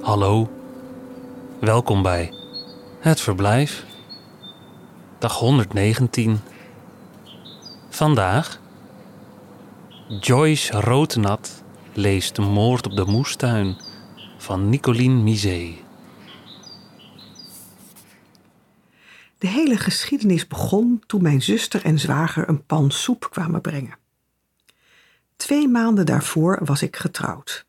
Hallo, 0.00 0.50
welkom 1.60 2.02
bij 2.02 2.32
Het 3.00 3.20
Verblijf, 3.20 3.84
dag 5.18 5.38
119. 5.38 6.38
Vandaag 7.90 8.60
Joyce 10.20 10.80
Rotenat 10.80 11.62
leest 11.92 12.36
De 12.36 12.42
Moord 12.42 12.86
op 12.86 12.96
de 12.96 13.04
Moestuin 13.04 13.76
van 14.38 14.68
Nicoline 14.68 15.22
Misé. 15.22 15.74
De 19.38 19.48
hele 19.48 19.76
geschiedenis 19.76 20.46
begon 20.46 21.02
toen 21.06 21.22
mijn 21.22 21.42
zuster 21.42 21.84
en 21.84 21.98
zwager 21.98 22.48
een 22.48 22.64
pan 22.64 22.90
soep 22.90 23.28
kwamen 23.30 23.60
brengen. 23.60 24.05
Twee 25.36 25.68
maanden 25.68 26.06
daarvoor 26.06 26.60
was 26.64 26.82
ik 26.82 26.96
getrouwd. 26.96 27.66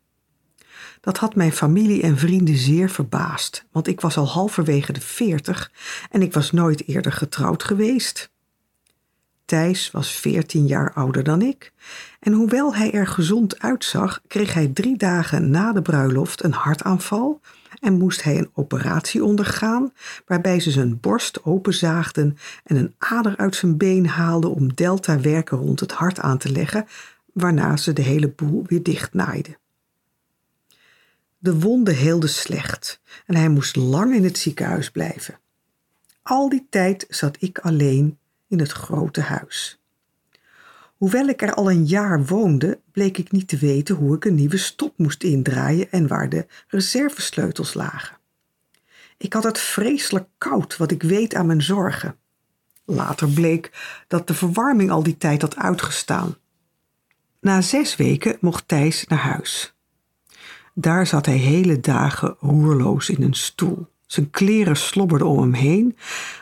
Dat 1.00 1.18
had 1.18 1.34
mijn 1.34 1.52
familie 1.52 2.02
en 2.02 2.18
vrienden 2.18 2.56
zeer 2.56 2.90
verbaasd, 2.90 3.64
want 3.72 3.86
ik 3.86 4.00
was 4.00 4.16
al 4.16 4.28
halverwege 4.28 4.92
de 4.92 5.00
veertig 5.00 5.72
en 6.10 6.22
ik 6.22 6.32
was 6.32 6.52
nooit 6.52 6.88
eerder 6.88 7.12
getrouwd 7.12 7.62
geweest. 7.62 8.30
Thijs 9.44 9.90
was 9.90 10.12
veertien 10.12 10.66
jaar 10.66 10.92
ouder 10.92 11.24
dan 11.24 11.42
ik 11.42 11.72
en 12.20 12.32
hoewel 12.32 12.74
hij 12.74 12.92
er 12.92 13.06
gezond 13.06 13.58
uitzag, 13.58 14.20
kreeg 14.26 14.54
hij 14.54 14.68
drie 14.68 14.96
dagen 14.96 15.50
na 15.50 15.72
de 15.72 15.82
bruiloft 15.82 16.44
een 16.44 16.52
hartaanval 16.52 17.40
en 17.80 17.98
moest 17.98 18.22
hij 18.22 18.38
een 18.38 18.50
operatie 18.54 19.24
ondergaan 19.24 19.92
waarbij 20.26 20.60
ze 20.60 20.70
zijn 20.70 21.00
borst 21.00 21.44
openzaagden 21.44 22.38
en 22.64 22.76
een 22.76 22.94
ader 22.98 23.36
uit 23.36 23.56
zijn 23.56 23.76
been 23.76 24.06
haalden 24.06 24.50
om 24.50 24.74
deltawerken 24.74 25.58
rond 25.58 25.80
het 25.80 25.92
hart 25.92 26.20
aan 26.20 26.38
te 26.38 26.52
leggen, 26.52 26.86
waarna 27.38 27.76
ze 27.76 27.92
de 27.92 28.02
hele 28.02 28.28
boel 28.28 28.64
weer 28.66 28.82
dichtnaaiden. 28.82 29.58
De 31.38 31.58
wonde 31.58 31.92
heelde 31.92 32.26
slecht 32.26 33.00
en 33.26 33.36
hij 33.36 33.48
moest 33.48 33.76
lang 33.76 34.14
in 34.14 34.24
het 34.24 34.38
ziekenhuis 34.38 34.90
blijven. 34.90 35.38
Al 36.22 36.48
die 36.48 36.66
tijd 36.70 37.06
zat 37.08 37.36
ik 37.40 37.58
alleen 37.58 38.18
in 38.48 38.58
het 38.58 38.72
grote 38.72 39.20
huis. 39.20 39.80
Hoewel 40.96 41.26
ik 41.28 41.42
er 41.42 41.54
al 41.54 41.70
een 41.70 41.86
jaar 41.86 42.24
woonde, 42.24 42.80
bleek 42.92 43.18
ik 43.18 43.32
niet 43.32 43.48
te 43.48 43.56
weten 43.56 43.94
hoe 43.94 44.16
ik 44.16 44.24
een 44.24 44.34
nieuwe 44.34 44.56
stop 44.56 44.98
moest 44.98 45.22
indraaien 45.22 45.90
en 45.90 46.06
waar 46.06 46.28
de 46.28 46.46
reservesleutels 46.68 47.74
lagen. 47.74 48.16
Ik 49.16 49.32
had 49.32 49.44
het 49.44 49.58
vreselijk 49.58 50.28
koud, 50.38 50.76
wat 50.76 50.90
ik 50.90 51.02
weet 51.02 51.34
aan 51.34 51.46
mijn 51.46 51.62
zorgen. 51.62 52.16
Later 52.84 53.28
bleek 53.28 53.70
dat 54.08 54.26
de 54.26 54.34
verwarming 54.34 54.90
al 54.90 55.02
die 55.02 55.18
tijd 55.18 55.42
had 55.42 55.56
uitgestaan. 55.56 56.36
Na 57.40 57.60
zes 57.60 57.96
weken 57.96 58.36
mocht 58.40 58.68
Thijs 58.68 59.06
naar 59.06 59.18
huis. 59.18 59.74
Daar 60.74 61.06
zat 61.06 61.26
hij 61.26 61.36
hele 61.36 61.80
dagen 61.80 62.36
roerloos 62.40 63.08
in 63.08 63.22
een 63.22 63.34
stoel. 63.34 63.86
Zijn 64.06 64.30
kleren 64.30 64.76
slobberden 64.76 65.28
om 65.28 65.40
hem 65.40 65.52
heen. 65.52 65.96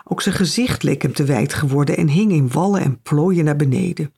Ook 0.04 0.22
zijn 0.22 0.34
gezicht 0.34 0.82
leek 0.82 1.02
hem 1.02 1.12
te 1.12 1.24
wijd 1.24 1.54
geworden 1.54 1.96
en 1.96 2.08
hing 2.08 2.32
in 2.32 2.50
wallen 2.50 2.80
en 2.80 3.00
plooien 3.02 3.44
naar 3.44 3.56
beneden. 3.56 4.12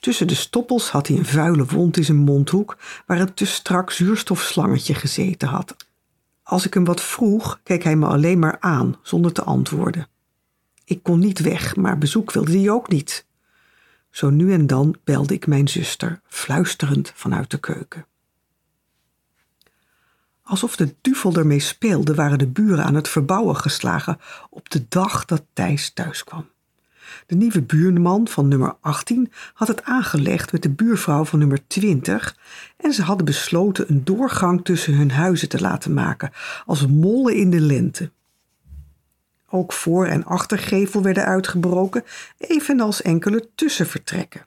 Tussen 0.00 0.26
de 0.26 0.34
stoppels 0.34 0.90
had 0.90 1.06
hij 1.06 1.16
een 1.16 1.24
vuile 1.24 1.64
wond 1.64 1.96
in 1.96 2.04
zijn 2.04 2.18
mondhoek 2.18 2.78
waar 3.06 3.20
een 3.20 3.34
te 3.34 3.46
strak 3.46 3.90
zuurstofslangetje 3.90 4.94
gezeten 4.94 5.48
had. 5.48 5.76
Als 6.42 6.66
ik 6.66 6.74
hem 6.74 6.84
wat 6.84 7.02
vroeg, 7.02 7.60
keek 7.62 7.82
hij 7.82 7.96
me 7.96 8.06
alleen 8.06 8.38
maar 8.38 8.56
aan, 8.60 8.96
zonder 9.02 9.32
te 9.32 9.42
antwoorden. 9.42 10.08
Ik 10.84 11.02
kon 11.02 11.18
niet 11.18 11.40
weg, 11.40 11.76
maar 11.76 11.98
bezoek 11.98 12.32
wilde 12.32 12.58
hij 12.58 12.70
ook 12.70 12.88
niet. 12.88 13.26
Zo 14.10 14.30
nu 14.30 14.52
en 14.52 14.66
dan 14.66 14.96
belde 15.04 15.34
ik 15.34 15.46
mijn 15.46 15.68
zuster, 15.68 16.20
fluisterend 16.26 17.12
vanuit 17.14 17.50
de 17.50 17.58
keuken. 17.58 18.06
Alsof 20.42 20.76
de 20.76 20.94
duvel 21.00 21.34
ermee 21.34 21.60
speelde, 21.60 22.14
waren 22.14 22.38
de 22.38 22.46
buren 22.46 22.84
aan 22.84 22.94
het 22.94 23.08
verbouwen 23.08 23.56
geslagen 23.56 24.18
op 24.50 24.70
de 24.70 24.84
dag 24.88 25.24
dat 25.24 25.44
Thijs 25.52 25.90
thuis 25.90 26.24
kwam. 26.24 26.48
De 27.26 27.34
nieuwe 27.34 27.62
buurman 27.62 28.28
van 28.28 28.48
nummer 28.48 28.76
18 28.80 29.32
had 29.54 29.68
het 29.68 29.84
aangelegd 29.84 30.52
met 30.52 30.62
de 30.62 30.70
buurvrouw 30.70 31.24
van 31.24 31.38
nummer 31.38 31.66
20 31.66 32.36
en 32.76 32.92
ze 32.92 33.02
hadden 33.02 33.26
besloten 33.26 33.90
een 33.90 34.04
doorgang 34.04 34.64
tussen 34.64 34.94
hun 34.94 35.10
huizen 35.10 35.48
te 35.48 35.60
laten 35.60 35.94
maken, 35.94 36.30
als 36.66 36.86
mollen 36.86 37.36
in 37.36 37.50
de 37.50 37.60
lente. 37.60 38.10
Ook 39.50 39.72
voor- 39.72 40.06
en 40.06 40.24
achtergevel 40.24 41.02
werden 41.02 41.24
uitgebroken, 41.24 42.04
evenals 42.38 43.02
enkele 43.02 43.48
tussenvertrekken. 43.54 44.46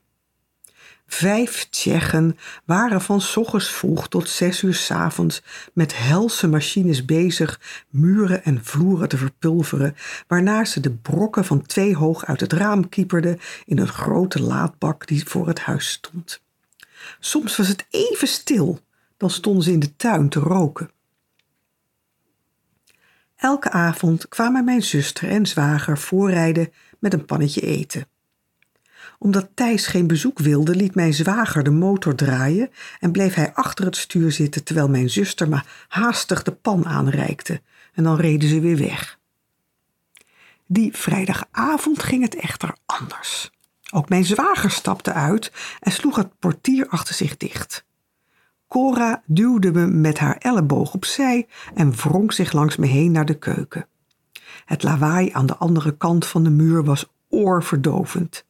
Vijf 1.13 1.67
Tsjechen 1.69 2.37
waren 2.65 3.01
van 3.01 3.21
ochtends 3.35 3.71
vroeg 3.71 4.07
tot 4.07 4.29
zes 4.29 4.61
uur 4.61 4.73
s 4.73 4.91
avonds 4.91 5.43
met 5.73 5.97
helse 5.97 6.47
machines 6.47 7.05
bezig 7.05 7.59
muren 7.89 8.43
en 8.43 8.63
vloeren 8.63 9.09
te 9.09 9.17
verpulveren, 9.17 9.95
waarna 10.27 10.65
ze 10.65 10.79
de 10.79 10.91
brokken 10.91 11.45
van 11.45 11.65
twee 11.65 11.95
hoog 11.95 12.25
uit 12.25 12.39
het 12.39 12.53
raam 12.53 12.89
kieperden 12.89 13.39
in 13.65 13.77
een 13.77 13.87
grote 13.87 14.41
laadbak 14.41 15.07
die 15.07 15.27
voor 15.27 15.47
het 15.47 15.59
huis 15.59 15.89
stond. 15.89 16.41
Soms 17.19 17.57
was 17.57 17.67
het 17.67 17.85
even 17.89 18.27
stil, 18.27 18.79
dan 19.17 19.29
stonden 19.29 19.63
ze 19.63 19.71
in 19.71 19.79
de 19.79 19.95
tuin 19.95 20.29
te 20.29 20.39
roken. 20.39 20.89
Elke 23.41 23.69
avond 23.69 24.27
kwamen 24.27 24.65
mijn 24.65 24.83
zuster 24.83 25.29
en 25.29 25.45
zwager 25.45 25.97
voorrijden 25.97 26.71
met 26.99 27.13
een 27.13 27.25
pannetje 27.25 27.61
eten 27.61 28.05
omdat 29.21 29.49
Thijs 29.53 29.87
geen 29.87 30.07
bezoek 30.07 30.39
wilde, 30.39 30.75
liet 30.75 30.95
mijn 30.95 31.13
zwager 31.13 31.63
de 31.63 31.69
motor 31.69 32.15
draaien 32.15 32.69
en 32.99 33.11
bleef 33.11 33.33
hij 33.33 33.53
achter 33.53 33.85
het 33.85 33.95
stuur 33.95 34.31
zitten 34.31 34.63
terwijl 34.63 34.89
mijn 34.89 35.09
zuster 35.09 35.49
me 35.49 35.61
haastig 35.87 36.43
de 36.43 36.51
pan 36.51 36.85
aanreikte. 36.85 37.61
En 37.93 38.03
dan 38.03 38.15
reden 38.15 38.49
ze 38.49 38.59
weer 38.59 38.77
weg. 38.77 39.19
Die 40.67 40.97
vrijdagavond 40.97 42.03
ging 42.03 42.23
het 42.23 42.35
echter 42.35 42.75
anders. 42.85 43.51
Ook 43.91 44.09
mijn 44.09 44.25
zwager 44.25 44.71
stapte 44.71 45.13
uit 45.13 45.51
en 45.79 45.91
sloeg 45.91 46.15
het 46.15 46.39
portier 46.39 46.87
achter 46.87 47.15
zich 47.15 47.37
dicht. 47.37 47.85
Cora 48.71 49.21
duwde 49.25 49.71
me 49.71 49.87
met 49.87 50.19
haar 50.19 50.37
elleboog 50.37 50.93
opzij 50.93 51.47
en 51.73 51.91
wrong 51.91 52.33
zich 52.33 52.51
langs 52.51 52.75
me 52.75 52.87
heen 52.87 53.11
naar 53.11 53.25
de 53.25 53.37
keuken. 53.37 53.87
Het 54.65 54.83
lawaai 54.83 55.29
aan 55.31 55.45
de 55.45 55.55
andere 55.55 55.97
kant 55.97 56.25
van 56.25 56.43
de 56.43 56.49
muur 56.49 56.83
was 56.83 57.11
oorverdovend. 57.29 58.45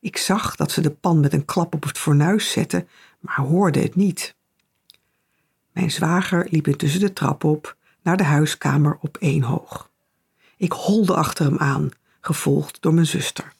Ik 0.00 0.16
zag 0.16 0.56
dat 0.56 0.70
ze 0.70 0.80
de 0.80 0.90
pan 0.90 1.20
met 1.20 1.32
een 1.32 1.44
klap 1.44 1.74
op 1.74 1.82
het 1.82 1.98
fornuis 1.98 2.50
zette, 2.50 2.86
maar 3.20 3.36
hoorde 3.36 3.80
het 3.80 3.94
niet. 3.94 4.36
Mijn 5.72 5.90
zwager 5.90 6.46
liep 6.50 6.66
intussen 6.66 7.00
de 7.00 7.12
trap 7.12 7.44
op 7.44 7.76
naar 8.02 8.16
de 8.16 8.24
huiskamer 8.24 8.98
op 9.00 9.16
één 9.16 9.42
hoog. 9.42 9.90
Ik 10.56 10.72
holde 10.72 11.14
achter 11.14 11.44
hem 11.44 11.58
aan, 11.58 11.90
gevolgd 12.20 12.82
door 12.82 12.94
mijn 12.94 13.06
zuster. 13.06 13.52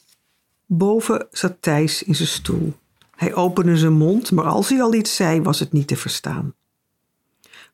Boven 0.66 1.26
zat 1.30 1.56
Thijs 1.60 2.02
in 2.02 2.14
zijn 2.14 2.28
stoel. 2.28 2.74
Hij 3.16 3.34
opende 3.34 3.76
zijn 3.76 3.92
mond, 3.92 4.32
maar 4.32 4.44
als 4.44 4.68
hij 4.68 4.82
al 4.82 4.94
iets 4.94 5.16
zei, 5.16 5.42
was 5.42 5.58
het 5.58 5.72
niet 5.72 5.86
te 5.86 5.96
verstaan. 5.96 6.54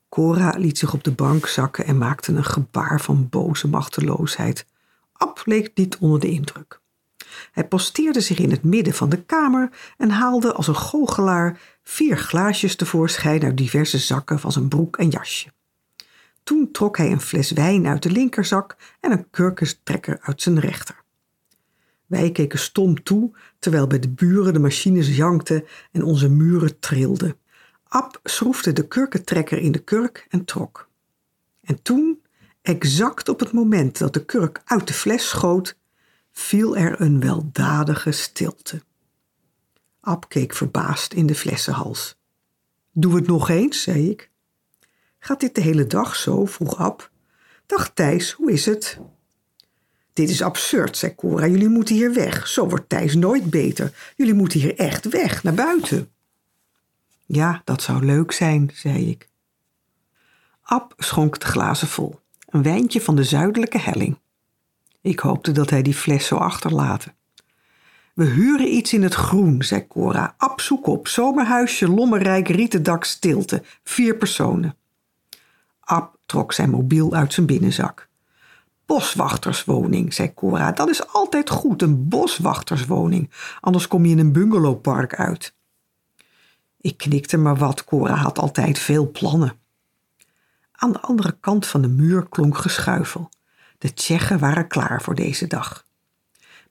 Cora 0.09 0.53
liet 0.57 0.77
zich 0.77 0.93
op 0.93 1.03
de 1.03 1.11
bank 1.11 1.47
zakken 1.47 1.85
en 1.85 1.97
maakte 1.97 2.31
een 2.31 2.43
gebaar 2.43 3.01
van 3.01 3.29
boze 3.29 3.67
machteloosheid. 3.67 4.65
Ab 5.13 5.41
leek 5.45 5.71
niet 5.75 5.97
onder 5.97 6.19
de 6.19 6.29
indruk. 6.29 6.81
Hij 7.51 7.67
posteerde 7.67 8.21
zich 8.21 8.39
in 8.39 8.51
het 8.51 8.63
midden 8.63 8.93
van 8.93 9.09
de 9.09 9.23
kamer 9.23 9.69
en 9.97 10.09
haalde 10.09 10.53
als 10.53 10.67
een 10.67 10.75
goochelaar 10.75 11.59
vier 11.83 12.17
glaasjes 12.17 12.75
tevoorschijn 12.75 13.43
uit 13.43 13.57
diverse 13.57 13.97
zakken 13.97 14.39
van 14.39 14.51
zijn 14.51 14.67
broek 14.67 14.97
en 14.97 15.09
jasje. 15.09 15.53
Toen 16.43 16.71
trok 16.71 16.97
hij 16.97 17.11
een 17.11 17.21
fles 17.21 17.51
wijn 17.51 17.87
uit 17.87 18.03
de 18.03 18.11
linkerzak 18.11 18.75
en 18.99 19.11
een 19.11 19.29
kurkentrekker 19.29 20.17
uit 20.21 20.41
zijn 20.41 20.59
rechter. 20.59 21.02
Wij 22.13 22.31
keken 22.31 22.59
stom 22.59 23.03
toe, 23.03 23.31
terwijl 23.59 23.87
bij 23.87 23.99
de 23.99 24.09
buren 24.09 24.53
de 24.53 24.59
machines 24.59 25.15
jankten 25.15 25.65
en 25.91 26.03
onze 26.03 26.29
muren 26.29 26.79
trilden. 26.79 27.37
Ab 27.83 28.19
schroefde 28.23 28.73
de 28.73 28.87
kurkentrekker 28.87 29.57
in 29.57 29.71
de 29.71 29.79
kurk 29.79 30.27
en 30.29 30.45
trok. 30.45 30.89
En 31.61 31.81
toen, 31.81 32.21
exact 32.61 33.29
op 33.29 33.39
het 33.39 33.51
moment 33.51 33.97
dat 33.97 34.13
de 34.13 34.25
kurk 34.25 34.61
uit 34.65 34.87
de 34.87 34.93
fles 34.93 35.29
schoot, 35.29 35.77
viel 36.31 36.77
er 36.77 37.01
een 37.01 37.19
weldadige 37.19 38.11
stilte. 38.11 38.81
Ab 39.99 40.29
keek 40.29 40.53
verbaasd 40.53 41.13
in 41.13 41.25
de 41.25 41.35
flessenhals. 41.35 42.17
Doe 42.91 43.15
het 43.15 43.27
nog 43.27 43.49
eens, 43.49 43.81
zei 43.81 44.09
ik. 44.09 44.29
Gaat 45.19 45.39
dit 45.39 45.55
de 45.55 45.61
hele 45.61 45.87
dag 45.87 46.15
zo? 46.15 46.45
vroeg 46.45 46.77
Ab. 46.77 47.11
Dag 47.65 47.93
Thijs, 47.93 48.31
hoe 48.31 48.51
is 48.51 48.65
het? 48.65 48.99
Dit 50.13 50.29
is 50.29 50.41
absurd, 50.41 50.97
zei 50.97 51.15
Cora. 51.15 51.47
Jullie 51.47 51.69
moeten 51.69 51.95
hier 51.95 52.13
weg. 52.13 52.47
Zo 52.47 52.67
wordt 52.67 52.89
Thijs 52.89 53.15
nooit 53.15 53.49
beter. 53.49 54.13
Jullie 54.15 54.33
moeten 54.33 54.59
hier 54.59 54.77
echt 54.77 55.09
weg, 55.09 55.43
naar 55.43 55.53
buiten. 55.53 56.09
Ja, 57.25 57.61
dat 57.63 57.81
zou 57.81 58.05
leuk 58.05 58.31
zijn, 58.31 58.71
zei 58.73 59.09
ik. 59.09 59.29
Ab 60.61 60.93
schonk 60.97 61.39
de 61.39 61.45
glazen 61.45 61.87
vol. 61.87 62.19
Een 62.49 62.63
wijntje 62.63 63.01
van 63.01 63.15
de 63.15 63.23
zuidelijke 63.23 63.79
helling. 63.79 64.17
Ik 65.01 65.19
hoopte 65.19 65.51
dat 65.51 65.69
hij 65.69 65.81
die 65.81 65.93
fles 65.93 66.27
zou 66.27 66.41
achterlaten. 66.41 67.15
We 68.13 68.25
huren 68.25 68.73
iets 68.73 68.93
in 68.93 69.03
het 69.03 69.13
groen, 69.13 69.63
zei 69.63 69.87
Cora. 69.87 70.35
Ab, 70.37 70.61
zoek 70.61 70.87
op. 70.87 71.07
Zomerhuisje, 71.07 71.87
lommerrijk, 71.87 72.47
rietendak, 72.47 73.03
stilte. 73.03 73.63
Vier 73.83 74.15
personen. 74.15 74.75
Ab 75.79 76.17
trok 76.25 76.53
zijn 76.53 76.69
mobiel 76.69 77.13
uit 77.13 77.33
zijn 77.33 77.45
binnenzak. 77.45 78.09
Boswachterswoning, 78.85 80.13
zei 80.13 80.33
Cora. 80.33 80.71
Dat 80.71 80.89
is 80.89 81.07
altijd 81.07 81.49
goed, 81.49 81.81
een 81.81 82.07
boswachterswoning. 82.07 83.31
Anders 83.59 83.87
kom 83.87 84.05
je 84.05 84.11
in 84.11 84.19
een 84.19 84.31
bungalowpark 84.31 85.15
uit. 85.15 85.55
Ik 86.81 86.97
knikte 86.97 87.37
maar 87.37 87.55
wat. 87.55 87.83
Cora 87.83 88.15
had 88.15 88.39
altijd 88.39 88.79
veel 88.79 89.11
plannen. 89.11 89.53
Aan 90.71 90.91
de 90.91 90.99
andere 90.99 91.37
kant 91.39 91.67
van 91.67 91.81
de 91.81 91.87
muur 91.87 92.29
klonk 92.29 92.57
geschuifel. 92.57 93.29
De 93.77 93.93
Tsjechen 93.93 94.39
waren 94.39 94.67
klaar 94.67 95.01
voor 95.01 95.15
deze 95.15 95.47
dag. 95.47 95.85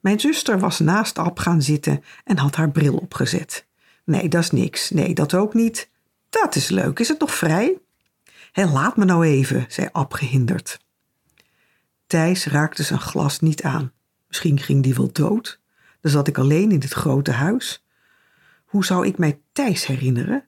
Mijn 0.00 0.20
zuster 0.20 0.58
was 0.58 0.78
naast 0.78 1.18
Ab 1.18 1.38
gaan 1.38 1.62
zitten 1.62 2.04
en 2.24 2.38
had 2.38 2.56
haar 2.56 2.70
bril 2.70 2.96
opgezet. 2.96 3.66
Nee, 4.04 4.28
dat 4.28 4.42
is 4.42 4.50
niks. 4.50 4.90
Nee, 4.90 5.14
dat 5.14 5.34
ook 5.34 5.54
niet. 5.54 5.90
Dat 6.28 6.54
is 6.54 6.68
leuk. 6.68 6.98
Is 6.98 7.08
het 7.08 7.20
nog 7.20 7.34
vrij? 7.34 7.78
Hé, 8.52 8.64
laat 8.64 8.96
me 8.96 9.04
nou 9.04 9.26
even, 9.26 9.64
zei 9.68 9.88
Ab 9.92 10.12
gehinderd. 10.12 10.80
Thijs 12.12 12.46
raakte 12.46 12.82
zijn 12.82 13.00
glas 13.00 13.40
niet 13.40 13.62
aan. 13.62 13.92
Misschien 14.28 14.60
ging 14.60 14.82
die 14.82 14.94
wel 14.94 15.12
dood. 15.12 15.60
Dan 16.00 16.10
zat 16.10 16.28
ik 16.28 16.38
alleen 16.38 16.72
in 16.72 16.78
dit 16.78 16.92
grote 16.92 17.30
huis. 17.30 17.84
Hoe 18.64 18.84
zou 18.84 19.06
ik 19.06 19.18
mij 19.18 19.40
Thijs 19.52 19.86
herinneren? 19.86 20.44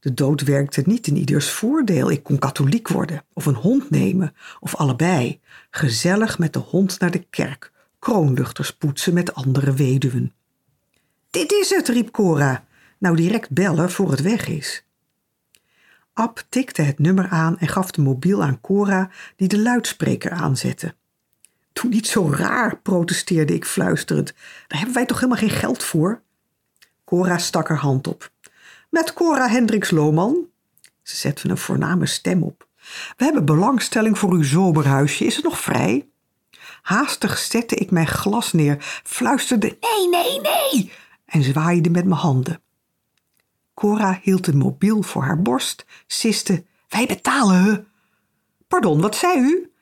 De 0.00 0.14
dood 0.14 0.40
werkte 0.42 0.82
niet 0.86 1.06
in 1.06 1.16
ieders 1.16 1.50
voordeel. 1.50 2.10
Ik 2.10 2.22
kon 2.22 2.38
katholiek 2.38 2.88
worden, 2.88 3.24
of 3.32 3.46
een 3.46 3.54
hond 3.54 3.90
nemen, 3.90 4.34
of 4.60 4.76
allebei. 4.76 5.40
Gezellig 5.70 6.38
met 6.38 6.52
de 6.52 6.58
hond 6.58 7.00
naar 7.00 7.10
de 7.10 7.26
kerk, 7.30 7.72
kroonluchters 7.98 8.76
poetsen 8.76 9.14
met 9.14 9.34
andere 9.34 9.72
weduwen. 9.72 10.32
Dit 11.30 11.52
is 11.52 11.70
het, 11.70 11.88
riep 11.88 12.10
Cora. 12.10 12.64
Nou 12.98 13.16
direct 13.16 13.50
bellen 13.50 13.90
voor 13.90 14.10
het 14.10 14.20
weg 14.20 14.48
is. 14.48 14.85
Ab 16.16 16.44
tikte 16.48 16.82
het 16.82 16.98
nummer 16.98 17.28
aan 17.28 17.58
en 17.58 17.68
gaf 17.68 17.90
de 17.90 18.02
mobiel 18.02 18.42
aan 18.42 18.60
Cora, 18.60 19.10
die 19.36 19.48
de 19.48 19.58
luidspreker 19.58 20.30
aanzette. 20.30 20.94
Doe 21.72 21.90
niet 21.90 22.06
zo 22.06 22.30
raar, 22.30 22.76
protesteerde 22.76 23.54
ik 23.54 23.64
fluisterend. 23.64 24.34
Daar 24.66 24.78
hebben 24.78 24.94
wij 24.94 25.06
toch 25.06 25.20
helemaal 25.20 25.38
geen 25.38 25.58
geld 25.58 25.82
voor? 25.82 26.22
Cora 27.04 27.38
stak 27.38 27.68
haar 27.68 27.78
hand 27.78 28.06
op. 28.06 28.30
Met 28.90 29.12
Cora 29.12 29.48
Hendricks 29.48 29.90
Lohman. 29.90 30.46
Ze 31.02 31.16
zette 31.16 31.48
een 31.48 31.58
voorname 31.58 32.06
stem 32.06 32.42
op. 32.42 32.66
We 33.16 33.24
hebben 33.24 33.44
belangstelling 33.44 34.18
voor 34.18 34.32
uw 34.32 34.42
zomerhuisje. 34.42 35.24
Is 35.24 35.36
het 35.36 35.44
nog 35.44 35.60
vrij? 35.60 36.08
Haastig 36.82 37.38
zette 37.38 37.74
ik 37.74 37.90
mijn 37.90 38.06
glas 38.06 38.52
neer, 38.52 39.00
fluisterde 39.04 39.78
nee, 39.80 40.08
nee, 40.08 40.40
nee 40.40 40.92
en 41.26 41.42
zwaaide 41.42 41.90
met 41.90 42.04
mijn 42.04 42.20
handen. 42.20 42.60
Cora 43.76 44.18
hield 44.22 44.44
de 44.44 44.54
mobiel 44.54 45.02
voor 45.02 45.22
haar 45.22 45.42
borst, 45.42 45.86
siste 46.06 46.64
wij 46.88 47.06
betalen. 47.06 47.86
Pardon, 48.68 49.00
wat 49.00 49.16
zei 49.16 49.38
u? 49.38 49.72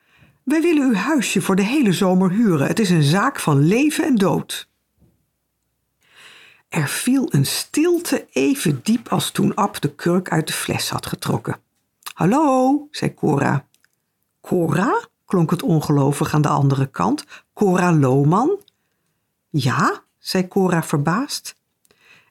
Wij 0.43 0.61
willen 0.61 0.87
uw 0.87 0.93
huisje 0.93 1.41
voor 1.41 1.55
de 1.55 1.63
hele 1.63 1.93
zomer 1.93 2.31
huren. 2.31 2.67
Het 2.67 2.79
is 2.79 2.89
een 2.89 3.03
zaak 3.03 3.39
van 3.39 3.59
leven 3.59 4.05
en 4.05 4.15
dood. 4.15 4.69
Er 6.69 6.87
viel 6.87 7.27
een 7.29 7.45
stilte 7.45 8.27
even 8.31 8.79
diep 8.83 9.07
als 9.07 9.31
toen 9.31 9.55
Ab 9.55 9.81
de 9.81 9.95
kurk 9.95 10.29
uit 10.29 10.47
de 10.47 10.53
fles 10.53 10.89
had 10.89 11.05
getrokken. 11.05 11.59
Hallo, 12.13 12.87
zei 12.91 13.13
Cora. 13.13 13.67
Cora? 14.41 15.07
klonk 15.25 15.51
het 15.51 15.63
ongelovig 15.63 16.33
aan 16.33 16.41
de 16.41 16.47
andere 16.47 16.85
kant. 16.85 17.25
Cora 17.53 17.93
Lohman? 17.93 18.59
Ja, 19.49 20.03
zei 20.19 20.47
Cora 20.47 20.83
verbaasd. 20.83 21.55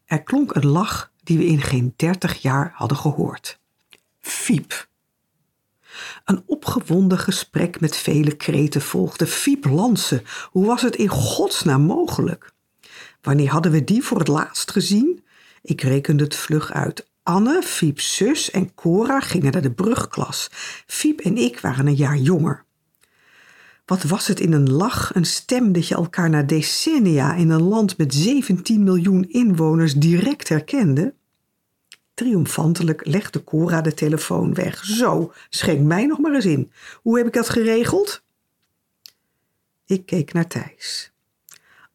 Er 0.04 0.22
klonk 0.22 0.54
een 0.54 0.66
lach 0.66 1.12
die 1.24 1.38
we 1.38 1.44
in 1.44 1.60
geen 1.60 1.92
dertig 1.96 2.42
jaar 2.42 2.72
hadden 2.74 2.98
gehoord. 2.98 3.58
Fiep. 4.20 4.88
Een 6.24 6.42
opgewonden 6.46 7.18
gesprek 7.18 7.80
met 7.80 7.96
vele 7.96 8.36
kreten 8.36 8.82
volgde. 8.82 9.26
Fiep 9.26 9.64
Lansen, 9.64 10.22
hoe 10.50 10.66
was 10.66 10.82
het 10.82 10.96
in 10.96 11.08
godsnaam 11.08 11.82
mogelijk? 11.82 12.52
Wanneer 13.22 13.50
hadden 13.50 13.72
we 13.72 13.84
die 13.84 14.02
voor 14.02 14.18
het 14.18 14.28
laatst 14.28 14.70
gezien? 14.70 15.24
Ik 15.62 15.80
rekende 15.80 16.24
het 16.24 16.36
vlug 16.36 16.72
uit. 16.72 17.08
Anne, 17.22 17.62
Fiep's 17.62 18.16
zus 18.16 18.50
en 18.50 18.74
Cora 18.74 19.20
gingen 19.20 19.52
naar 19.52 19.62
de 19.62 19.72
brugklas. 19.72 20.48
Fiep 20.86 21.20
en 21.20 21.36
ik 21.36 21.60
waren 21.60 21.86
een 21.86 21.94
jaar 21.94 22.16
jonger. 22.16 22.64
Wat 23.84 24.02
was 24.02 24.26
het 24.26 24.40
in 24.40 24.52
een 24.52 24.72
lach, 24.72 25.14
een 25.14 25.26
stem 25.26 25.72
dat 25.72 25.88
je 25.88 25.94
elkaar 25.94 26.30
na 26.30 26.42
decennia 26.42 27.34
in 27.34 27.50
een 27.50 27.62
land 27.62 27.98
met 27.98 28.14
17 28.14 28.84
miljoen 28.84 29.30
inwoners 29.30 29.94
direct 29.94 30.48
herkende? 30.48 31.14
Triomfantelijk 32.14 33.06
legde 33.06 33.44
Cora 33.44 33.80
de 33.80 33.94
telefoon 33.94 34.54
weg. 34.54 34.84
Zo, 34.84 35.32
schenk 35.48 35.80
mij 35.80 36.06
nog 36.06 36.18
maar 36.18 36.34
eens 36.34 36.44
in. 36.44 36.72
Hoe 37.02 37.16
heb 37.16 37.26
ik 37.26 37.32
dat 37.32 37.48
geregeld? 37.48 38.22
Ik 39.86 40.06
keek 40.06 40.32
naar 40.32 40.46
Thijs. 40.46 41.12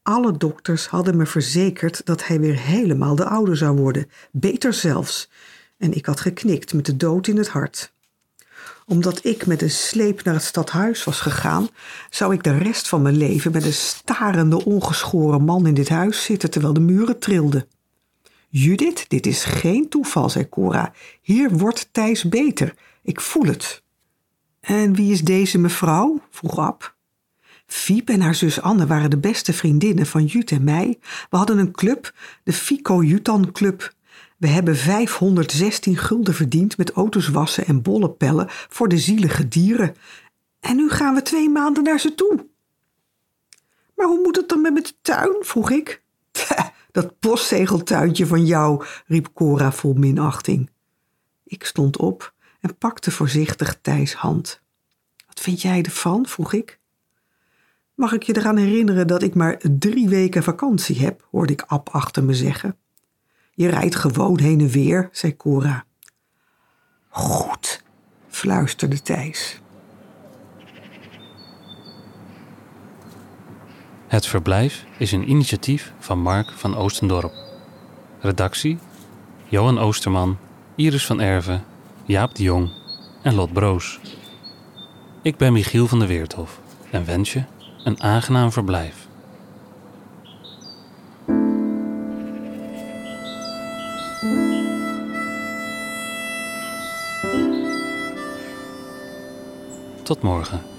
Alle 0.01 0.37
dokters 0.37 0.87
hadden 0.87 1.17
me 1.17 1.25
verzekerd 1.25 2.05
dat 2.05 2.27
hij 2.27 2.39
weer 2.39 2.59
helemaal 2.59 3.15
de 3.15 3.25
oude 3.25 3.55
zou 3.55 3.77
worden, 3.77 4.09
beter 4.31 4.73
zelfs. 4.73 5.29
En 5.77 5.93
ik 5.93 6.05
had 6.05 6.19
geknikt 6.19 6.73
met 6.73 6.85
de 6.85 6.97
dood 6.97 7.27
in 7.27 7.37
het 7.37 7.47
hart. 7.47 7.93
Omdat 8.85 9.25
ik 9.25 9.45
met 9.45 9.61
een 9.61 9.71
sleep 9.71 10.23
naar 10.23 10.33
het 10.33 10.43
stadhuis 10.43 11.03
was 11.03 11.19
gegaan, 11.19 11.67
zou 12.09 12.33
ik 12.33 12.43
de 12.43 12.57
rest 12.57 12.87
van 12.87 13.01
mijn 13.01 13.17
leven 13.17 13.51
met 13.51 13.65
een 13.65 13.73
starende, 13.73 14.65
ongeschoren 14.65 15.43
man 15.43 15.67
in 15.67 15.73
dit 15.73 15.89
huis 15.89 16.23
zitten 16.23 16.49
terwijl 16.49 16.73
de 16.73 16.79
muren 16.79 17.19
trilden. 17.19 17.67
Judith, 18.49 19.05
dit 19.07 19.25
is 19.25 19.43
geen 19.43 19.89
toeval, 19.89 20.29
zei 20.29 20.49
Cora. 20.49 20.93
Hier 21.21 21.49
wordt 21.51 21.89
Thijs 21.91 22.29
beter. 22.29 22.73
Ik 23.01 23.21
voel 23.21 23.45
het. 23.45 23.83
En 24.59 24.93
wie 24.93 25.11
is 25.11 25.21
deze 25.21 25.57
mevrouw? 25.57 26.21
vroeg 26.29 26.57
Ab. 26.57 26.97
Fiep 27.65 28.09
en 28.09 28.21
haar 28.21 28.35
zus 28.35 28.61
Anne 28.61 28.87
waren 28.87 29.09
de 29.09 29.17
beste 29.17 29.53
vriendinnen 29.53 30.05
van 30.05 30.25
Jut 30.25 30.51
en 30.51 30.63
mij. 30.63 30.99
We 31.29 31.37
hadden 31.37 31.57
een 31.57 31.71
club, 31.71 32.13
de 32.43 32.53
Fico 32.53 33.03
Jutan 33.03 33.51
Club. 33.51 33.93
We 34.39 34.47
hebben 34.47 34.75
516 34.75 35.97
gulden 35.97 36.33
verdiend 36.33 36.77
met 36.77 36.91
auto's 36.91 37.27
wassen 37.27 37.65
en 37.65 37.81
bollepellen 37.81 38.45
voor 38.49 38.87
de 38.87 38.97
zielige 38.97 39.47
dieren. 39.47 39.95
En 40.59 40.75
nu 40.75 40.89
gaan 40.89 41.15
we 41.15 41.21
twee 41.21 41.49
maanden 41.49 41.83
naar 41.83 41.99
ze 41.99 42.15
toe. 42.15 42.45
Maar 43.95 44.07
hoe 44.07 44.21
moet 44.23 44.35
het 44.35 44.49
dan 44.49 44.61
met 44.61 44.85
de 44.85 44.93
tuin? 45.01 45.35
vroeg 45.39 45.71
ik. 45.71 46.01
Dat 46.91 47.19
postzegeltuintje 47.19 48.25
van 48.25 48.45
jou, 48.45 48.85
riep 49.05 49.29
Cora 49.33 49.71
vol 49.71 49.93
minachting. 49.93 50.69
Ik 51.43 51.63
stond 51.63 51.97
op 51.97 52.33
en 52.59 52.77
pakte 52.77 53.11
voorzichtig 53.11 53.79
Thijs' 53.81 54.13
hand. 54.13 54.61
Wat 55.27 55.39
vind 55.39 55.61
jij 55.61 55.81
ervan? 55.81 56.25
vroeg 56.25 56.53
ik. 56.53 56.79
Mag 57.95 58.13
ik 58.13 58.23
je 58.23 58.37
eraan 58.37 58.57
herinneren 58.57 59.07
dat 59.07 59.21
ik 59.21 59.35
maar 59.35 59.61
drie 59.79 60.09
weken 60.09 60.43
vakantie 60.43 60.99
heb? 60.99 61.27
hoorde 61.31 61.53
ik 61.53 61.61
Ab 61.61 61.89
achter 61.89 62.23
me 62.23 62.33
zeggen. 62.33 62.77
Je 63.59 63.69
rijdt 63.69 63.95
gewoon 63.95 64.39
heen 64.39 64.59
en 64.59 64.67
weer, 64.67 65.09
zei 65.11 65.37
Cora. 65.37 65.85
Goed, 67.09 67.83
fluisterde 68.27 69.01
Thijs. 69.01 69.61
Het 74.07 74.25
verblijf 74.25 74.85
is 74.97 75.11
een 75.11 75.29
initiatief 75.29 75.93
van 75.99 76.19
Mark 76.19 76.51
van 76.51 76.75
Oostendorp. 76.75 77.33
Redactie: 78.19 78.77
Johan 79.47 79.79
Oosterman, 79.79 80.37
Iris 80.75 81.05
van 81.05 81.19
Erven, 81.19 81.63
Jaap 82.05 82.35
de 82.35 82.43
Jong 82.43 82.71
en 83.23 83.35
Lot 83.35 83.53
Broos. 83.53 83.99
Ik 85.21 85.37
ben 85.37 85.53
Michiel 85.53 85.87
van 85.87 85.99
der 85.99 86.07
Weerthof 86.07 86.59
en 86.91 87.05
wens 87.05 87.33
je 87.33 87.43
een 87.83 88.01
aangenaam 88.01 88.51
verblijf. 88.51 89.08
Tot 100.09 100.21
morgen. 100.21 100.78